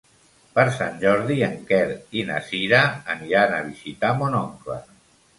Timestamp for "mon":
4.23-4.39